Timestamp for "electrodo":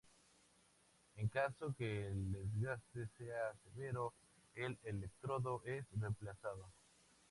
4.83-5.61